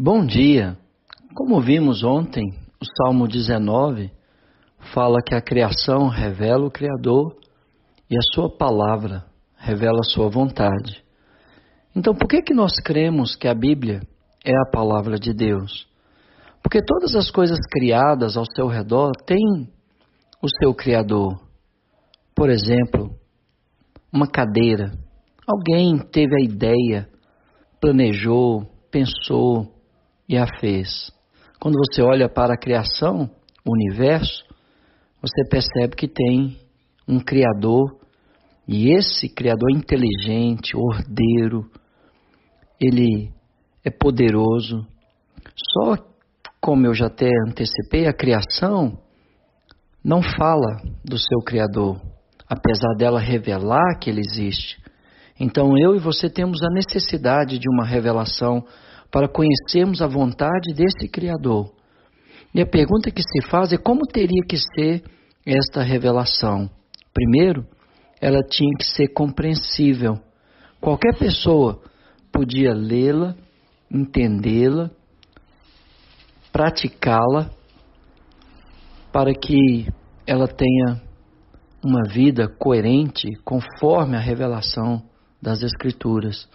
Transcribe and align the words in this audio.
Bom 0.00 0.24
dia! 0.24 0.78
Como 1.34 1.60
vimos 1.60 2.04
ontem, 2.04 2.44
o 2.80 2.84
Salmo 3.02 3.26
19 3.26 4.12
fala 4.94 5.18
que 5.26 5.34
a 5.34 5.40
criação 5.40 6.06
revela 6.06 6.64
o 6.64 6.70
Criador 6.70 7.36
e 8.08 8.16
a 8.16 8.20
sua 8.32 8.48
palavra 8.48 9.24
revela 9.56 9.98
a 9.98 10.08
sua 10.08 10.28
vontade. 10.28 11.04
Então, 11.96 12.14
por 12.14 12.28
que, 12.28 12.42
que 12.42 12.54
nós 12.54 12.70
cremos 12.84 13.34
que 13.34 13.48
a 13.48 13.54
Bíblia 13.54 14.00
é 14.44 14.52
a 14.52 14.70
palavra 14.70 15.18
de 15.18 15.34
Deus? 15.34 15.88
Porque 16.62 16.80
todas 16.80 17.16
as 17.16 17.28
coisas 17.28 17.58
criadas 17.68 18.36
ao 18.36 18.44
seu 18.54 18.68
redor 18.68 19.10
têm 19.26 19.68
o 20.40 20.48
seu 20.60 20.72
Criador. 20.72 21.40
Por 22.36 22.50
exemplo, 22.50 23.18
uma 24.12 24.28
cadeira. 24.28 24.92
Alguém 25.44 25.98
teve 25.98 26.36
a 26.40 26.44
ideia, 26.44 27.08
planejou, 27.80 28.64
pensou, 28.92 29.76
e 30.28 30.36
a 30.36 30.46
fez. 30.60 31.10
Quando 31.58 31.76
você 31.76 32.02
olha 32.02 32.28
para 32.28 32.54
a 32.54 32.58
criação, 32.58 33.30
o 33.64 33.72
universo, 33.72 34.44
você 35.20 35.48
percebe 35.48 35.96
que 35.96 36.06
tem 36.06 36.58
um 37.06 37.18
Criador, 37.18 37.98
e 38.66 38.92
esse 38.92 39.28
Criador 39.28 39.70
inteligente, 39.72 40.76
ordeiro, 40.76 41.70
ele 42.80 43.32
é 43.84 43.90
poderoso. 43.90 44.86
Só 45.72 45.96
como 46.60 46.86
eu 46.86 46.94
já 46.94 47.06
até 47.06 47.28
antecipei, 47.48 48.06
a 48.06 48.12
criação 48.12 48.98
não 50.04 50.22
fala 50.22 50.76
do 51.04 51.18
seu 51.18 51.40
Criador, 51.40 52.00
apesar 52.48 52.94
dela 52.96 53.20
revelar 53.20 53.98
que 54.00 54.10
ele 54.10 54.20
existe. 54.20 54.76
Então 55.40 55.76
eu 55.78 55.94
e 55.94 55.98
você 55.98 56.28
temos 56.28 56.62
a 56.62 56.70
necessidade 56.70 57.58
de 57.58 57.68
uma 57.68 57.84
revelação 57.84 58.64
para 59.10 59.28
conhecermos 59.28 60.02
a 60.02 60.06
vontade 60.06 60.74
desse 60.74 61.08
Criador. 61.08 61.72
E 62.54 62.60
a 62.60 62.66
pergunta 62.66 63.10
que 63.10 63.22
se 63.22 63.48
faz 63.48 63.72
é 63.72 63.76
como 63.78 64.06
teria 64.06 64.42
que 64.48 64.56
ser 64.56 65.02
esta 65.46 65.82
revelação? 65.82 66.70
Primeiro, 67.12 67.66
ela 68.20 68.42
tinha 68.42 68.70
que 68.78 68.84
ser 68.84 69.08
compreensível. 69.08 70.18
Qualquer 70.80 71.16
pessoa 71.18 71.80
podia 72.32 72.72
lê-la, 72.72 73.34
entendê-la, 73.90 74.90
praticá-la, 76.52 77.50
para 79.12 79.32
que 79.34 79.88
ela 80.26 80.46
tenha 80.46 81.00
uma 81.82 82.02
vida 82.08 82.48
coerente 82.48 83.28
conforme 83.44 84.16
a 84.16 84.20
revelação 84.20 85.02
das 85.40 85.62
Escrituras. 85.62 86.48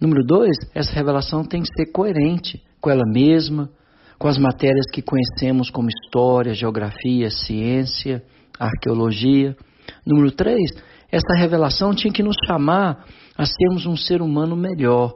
Número 0.00 0.24
dois, 0.24 0.56
essa 0.74 0.92
revelação 0.92 1.44
tem 1.44 1.62
que 1.62 1.68
ser 1.76 1.92
coerente 1.92 2.62
com 2.80 2.90
ela 2.90 3.04
mesma, 3.06 3.70
com 4.18 4.28
as 4.28 4.38
matérias 4.38 4.86
que 4.92 5.02
conhecemos 5.02 5.70
como 5.70 5.88
história, 5.88 6.54
geografia, 6.54 7.30
ciência, 7.30 8.22
arqueologia. 8.58 9.56
Número 10.06 10.30
três, 10.30 10.70
essa 11.10 11.34
revelação 11.36 11.94
tinha 11.94 12.12
que 12.12 12.22
nos 12.22 12.36
chamar 12.46 13.04
a 13.36 13.44
sermos 13.44 13.86
um 13.86 13.96
ser 13.96 14.20
humano 14.20 14.56
melhor. 14.56 15.14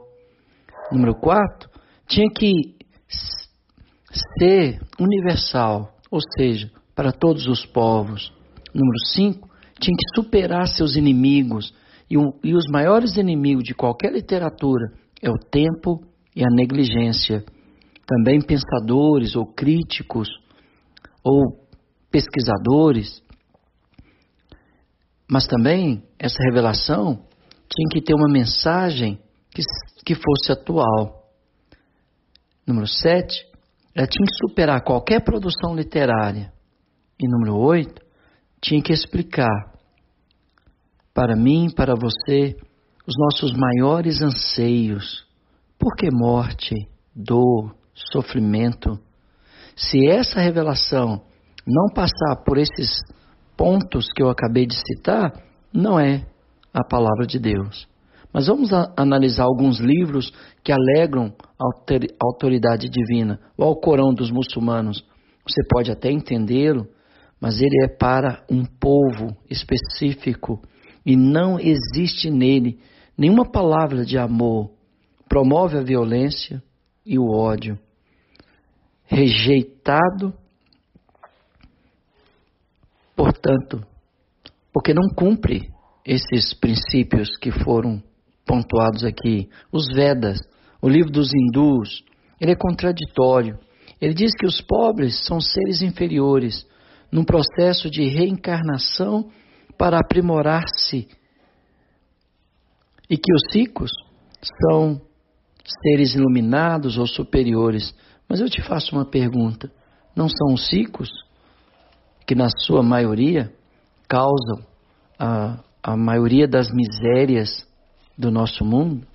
Número 0.91 1.13
quatro, 1.15 1.69
tinha 2.07 2.27
que 2.29 2.53
ser 4.39 4.79
universal, 4.99 5.93
ou 6.09 6.19
seja, 6.37 6.71
para 6.95 7.11
todos 7.11 7.47
os 7.47 7.65
povos. 7.65 8.33
Número 8.73 8.97
cinco, 9.13 9.49
tinha 9.79 9.95
que 9.95 10.15
superar 10.15 10.67
seus 10.67 10.95
inimigos, 10.95 11.73
e, 12.09 12.17
um, 12.17 12.31
e 12.43 12.55
os 12.55 12.65
maiores 12.71 13.17
inimigos 13.17 13.63
de 13.63 13.75
qualquer 13.75 14.11
literatura 14.11 14.91
é 15.21 15.29
o 15.29 15.37
tempo 15.37 16.03
e 16.35 16.43
a 16.43 16.49
negligência. 16.49 17.43
Também 18.07 18.41
pensadores 18.41 19.35
ou 19.35 19.45
críticos 19.45 20.27
ou 21.23 21.67
pesquisadores. 22.09 23.21
Mas 25.29 25.45
também 25.45 26.03
essa 26.17 26.41
revelação 26.43 27.27
tinha 27.71 27.87
que 27.91 28.01
ter 28.01 28.15
uma 28.15 28.31
mensagem 28.31 29.19
que, 29.51 29.61
que 30.03 30.15
fosse 30.15 30.51
atual. 30.51 31.29
Número 32.65 32.87
7, 32.87 33.45
ela 33.93 34.07
tinha 34.07 34.25
que 34.25 34.47
superar 34.47 34.83
qualquer 34.83 35.23
produção 35.23 35.75
literária. 35.75 36.51
E 37.21 37.27
número 37.27 37.55
8, 37.57 38.01
tinha 38.61 38.81
que 38.81 38.93
explicar 38.93 39.78
para 41.19 41.35
mim, 41.35 41.67
para 41.69 41.95
você, 41.95 42.55
os 43.05 43.13
nossos 43.17 43.51
maiores 43.51 44.21
anseios. 44.21 45.27
Por 45.77 45.93
que 45.97 46.07
morte, 46.09 46.73
dor, 47.13 47.75
sofrimento? 47.93 48.97
Se 49.75 50.07
essa 50.07 50.39
revelação 50.39 51.21
não 51.67 51.93
passar 51.93 52.41
por 52.45 52.57
esses 52.57 53.01
pontos 53.57 54.07
que 54.15 54.23
eu 54.23 54.29
acabei 54.29 54.65
de 54.65 54.75
citar, 54.75 55.33
não 55.73 55.99
é 55.99 56.25
a 56.73 56.85
palavra 56.85 57.27
de 57.27 57.37
Deus. 57.37 57.85
Mas 58.31 58.47
vamos 58.47 58.69
analisar 58.95 59.43
alguns 59.43 59.77
livros 59.77 60.31
que 60.63 60.71
alegram 60.71 61.33
a 61.59 61.65
autoridade 62.25 62.87
divina. 62.87 63.41
O 63.57 63.65
Alcorão 63.65 64.13
dos 64.13 64.31
muçulmanos, 64.31 65.03
você 65.45 65.67
pode 65.69 65.91
até 65.91 66.09
entendê-lo, 66.09 66.87
mas 67.41 67.59
ele 67.59 67.83
é 67.83 67.89
para 67.89 68.41
um 68.49 68.63
povo 68.63 69.35
específico 69.49 70.61
e 71.05 71.15
não 71.15 71.59
existe 71.59 72.29
nele 72.29 72.79
nenhuma 73.17 73.49
palavra 73.49 74.05
de 74.05 74.17
amor, 74.17 74.71
promove 75.27 75.77
a 75.77 75.83
violência 75.83 76.63
e 77.05 77.19
o 77.19 77.29
ódio. 77.29 77.77
Rejeitado, 79.05 80.33
portanto, 83.15 83.83
porque 84.71 84.93
não 84.93 85.09
cumpre 85.15 85.69
esses 86.05 86.53
princípios 86.53 87.35
que 87.37 87.51
foram 87.51 88.01
pontuados 88.45 89.03
aqui. 89.03 89.49
Os 89.71 89.85
Vedas, 89.93 90.39
o 90.81 90.87
livro 90.87 91.11
dos 91.11 91.31
hindus, 91.33 92.03
ele 92.39 92.51
é 92.51 92.55
contraditório. 92.55 93.59
Ele 93.99 94.13
diz 94.13 94.31
que 94.39 94.45
os 94.45 94.61
pobres 94.61 95.25
são 95.25 95.41
seres 95.41 95.81
inferiores 95.81 96.65
num 97.11 97.23
processo 97.23 97.89
de 97.89 98.07
reencarnação 98.07 99.29
para 99.79 99.97
aprimorar-se 99.97 101.07
e 103.09 103.17
que 103.17 103.33
os 103.33 103.53
ricos 103.55 103.89
são 104.61 105.01
seres 105.81 106.15
iluminados 106.15 106.97
ou 106.97 107.07
superiores. 107.07 107.95
Mas 108.27 108.41
eu 108.41 108.49
te 108.49 108.61
faço 108.61 108.93
uma 108.93 109.05
pergunta: 109.05 109.71
não 110.13 110.27
são 110.27 110.53
os 110.53 110.69
ricos 110.69 111.09
que, 112.27 112.35
na 112.35 112.49
sua 112.49 112.83
maioria, 112.83 113.53
causam 114.05 114.65
a, 115.17 115.63
a 115.81 115.95
maioria 115.95 116.45
das 116.45 116.67
misérias 116.71 117.65
do 118.17 118.29
nosso 118.29 118.65
mundo? 118.65 119.07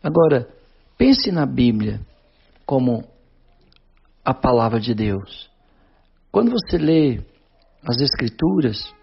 Agora, 0.00 0.48
pense 0.96 1.32
na 1.32 1.44
Bíblia 1.44 2.00
como 2.64 3.04
a 4.24 4.32
palavra 4.32 4.78
de 4.78 4.94
Deus. 4.94 5.50
Quando 6.30 6.52
você 6.52 6.78
lê 6.78 7.20
as 7.82 8.00
Escrituras, 8.00 8.94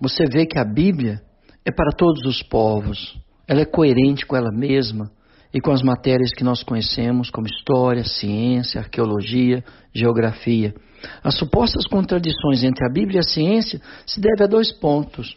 você 0.00 0.24
vê 0.26 0.46
que 0.46 0.58
a 0.58 0.64
Bíblia 0.64 1.20
é 1.64 1.70
para 1.70 1.90
todos 1.96 2.24
os 2.24 2.42
povos. 2.42 3.18
Ela 3.46 3.62
é 3.62 3.64
coerente 3.64 4.26
com 4.26 4.36
ela 4.36 4.50
mesma 4.52 5.10
e 5.52 5.60
com 5.60 5.72
as 5.72 5.82
matérias 5.82 6.30
que 6.36 6.44
nós 6.44 6.62
conhecemos, 6.62 7.30
como 7.30 7.46
história, 7.46 8.04
ciência, 8.04 8.80
arqueologia, 8.80 9.64
geografia. 9.92 10.74
As 11.22 11.36
supostas 11.36 11.86
contradições 11.86 12.62
entre 12.62 12.84
a 12.84 12.92
Bíblia 12.92 13.18
e 13.18 13.20
a 13.20 13.22
ciência 13.22 13.80
se 14.06 14.20
devem 14.20 14.44
a 14.44 14.48
dois 14.48 14.72
pontos. 14.72 15.36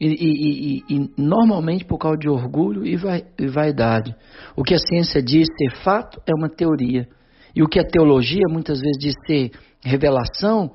E, 0.00 0.06
e, 0.06 0.82
e, 0.88 0.96
e 0.96 1.10
normalmente 1.18 1.84
por 1.84 1.98
causa 1.98 2.16
de 2.16 2.28
orgulho 2.28 2.86
e, 2.86 2.96
vai, 2.96 3.22
e 3.38 3.46
vaidade. 3.48 4.14
O 4.56 4.62
que 4.62 4.74
a 4.74 4.78
ciência 4.78 5.22
diz 5.22 5.46
ser 5.58 5.82
fato 5.82 6.20
é 6.26 6.34
uma 6.34 6.48
teoria. 6.48 7.06
E 7.54 7.62
o 7.62 7.68
que 7.68 7.78
a 7.78 7.84
teologia 7.84 8.46
muitas 8.48 8.80
vezes 8.80 8.96
diz 8.98 9.14
ser 9.26 9.50
revelação, 9.84 10.72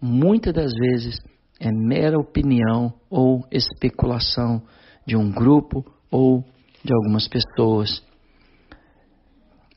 muitas 0.00 0.52
das 0.52 0.72
vezes 0.72 1.20
é 1.64 1.72
mera 1.72 2.18
opinião 2.18 2.92
ou 3.08 3.42
especulação 3.50 4.62
de 5.06 5.16
um 5.16 5.30
grupo 5.30 5.82
ou 6.10 6.44
de 6.84 6.92
algumas 6.92 7.26
pessoas. 7.26 8.04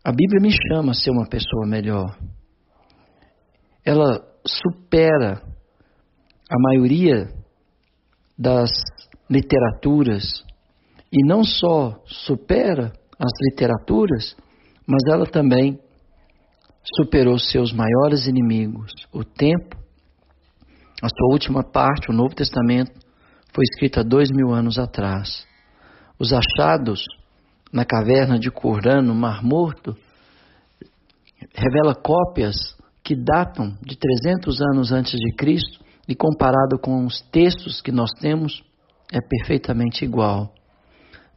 A 0.03 0.11
Bíblia 0.11 0.41
me 0.41 0.51
chama 0.51 0.91
a 0.91 0.95
ser 0.95 1.11
uma 1.11 1.27
pessoa 1.29 1.65
melhor. 1.65 2.17
Ela 3.85 4.21
supera 4.45 5.41
a 6.49 6.59
maioria 6.59 7.29
das 8.37 8.69
literaturas 9.29 10.43
e 11.11 11.25
não 11.25 11.43
só 11.43 12.01
supera 12.05 12.91
as 13.17 13.31
literaturas, 13.49 14.35
mas 14.85 15.01
ela 15.09 15.25
também 15.25 15.79
superou 16.95 17.39
seus 17.39 17.71
maiores 17.71 18.27
inimigos, 18.27 18.91
o 19.13 19.23
tempo 19.23 19.86
a 21.01 21.07
sua 21.09 21.31
última 21.31 21.63
parte, 21.63 22.09
o 22.09 22.13
Novo 22.13 22.33
Testamento, 22.33 22.91
foi 23.53 23.63
escrita 23.63 24.03
dois 24.03 24.29
mil 24.31 24.51
anos 24.51 24.79
atrás. 24.79 25.45
Os 26.19 26.31
achados 26.33 27.05
na 27.71 27.85
caverna 27.85 28.39
de 28.39 28.49
Qumran, 28.49 29.01
no 29.01 29.13
Mar 29.13 29.43
Morto, 29.43 29.95
revela 31.53 31.93
cópias 31.93 32.55
que 33.03 33.15
datam 33.15 33.77
de 33.81 33.97
300 33.97 34.61
anos 34.73 34.91
antes 34.91 35.19
de 35.19 35.35
Cristo 35.35 35.83
e 36.07 36.15
comparado 36.15 36.79
com 36.79 37.05
os 37.05 37.21
textos 37.31 37.81
que 37.81 37.91
nós 37.91 38.11
temos, 38.19 38.63
é 39.11 39.19
perfeitamente 39.21 40.03
igual. 40.03 40.53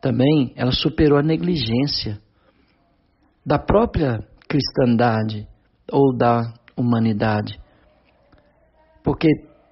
Também 0.01 0.53
ela 0.57 0.73
superou 0.73 1.19
a 1.19 1.23
negligência 1.23 2.19
da 3.45 3.59
própria 3.59 4.19
cristandade 4.49 5.47
ou 5.91 6.17
da 6.17 6.53
humanidade. 6.77 7.59
Porque 9.03 9.29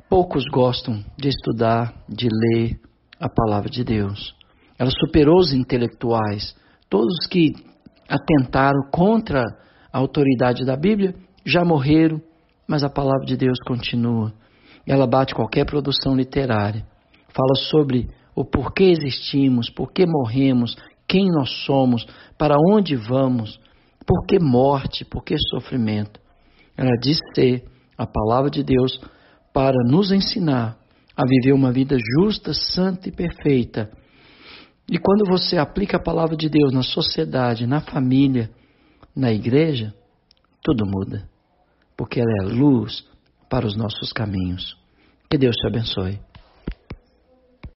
poucos 0.09 0.45
gostam 0.51 1.05
de 1.17 1.29
estudar, 1.29 1.95
de 2.09 2.29
ler 2.29 2.81
a 3.21 3.29
palavra 3.29 3.69
de 3.69 3.85
Deus. 3.85 4.35
Ela 4.79 4.91
superou 4.91 5.39
os 5.39 5.53
intelectuais, 5.53 6.57
todos 6.89 7.27
que 7.27 7.53
atentaram 8.09 8.91
contra 8.93 9.43
a 9.93 9.99
autoridade 9.99 10.65
da 10.65 10.77
Bíblia 10.77 11.15
já 11.45 11.65
morreram, 11.65 12.21
mas 12.67 12.83
a 12.83 12.91
palavra 12.91 13.27
de 13.27 13.37
Deus 13.37 13.59
continua. 13.67 14.33
Ela 14.87 15.07
bate 15.07 15.35
qualquer 15.35 15.67
produção 15.67 16.15
literária. 16.15 16.87
Fala 17.35 17.55
sobre 17.71 18.09
o 18.35 18.45
porquê 18.45 18.85
existimos, 18.85 19.69
por 19.69 19.93
que 19.93 20.07
morremos, 20.07 20.77
quem 21.07 21.31
nós 21.31 21.51
somos, 21.65 22.07
para 22.39 22.57
onde 22.71 22.97
vamos, 22.97 23.59
por 24.07 24.25
que 24.27 24.39
morte, 24.39 25.05
por 25.05 25.23
que 25.25 25.37
sofrimento. 25.51 26.21
Ela 26.77 26.97
diz 27.03 27.19
ser 27.35 27.65
a 27.97 28.07
palavra 28.07 28.51
de 28.51 28.63
Deus 28.63 29.01
para 29.59 29.83
nos 29.85 30.13
ensinar 30.13 30.79
a 31.17 31.25
viver 31.27 31.53
uma 31.53 31.73
vida 31.73 31.97
justa, 31.99 32.55
santa 32.55 33.09
e 33.09 33.13
perfeita. 33.13 33.91
E 34.89 34.97
quando 34.99 35.25
você 35.29 35.59
aplica 35.59 35.97
a 35.97 36.01
palavra 36.01 36.37
de 36.37 36.49
Deus 36.49 36.73
na 36.73 36.85
sociedade, 36.85 37.67
na 37.67 37.81
família, 37.81 38.49
na 39.17 39.33
igreja, 39.33 39.93
tudo 40.63 40.87
muda. 40.87 41.29
Porque 41.97 42.21
ela 42.21 42.31
é 42.41 42.55
luz 42.55 43.05
para 43.51 43.67
os 43.67 43.77
nossos 43.77 44.13
caminhos. 44.13 44.77
Que 45.29 45.37
Deus 45.37 45.57
te 45.57 45.67
abençoe. 45.67 46.21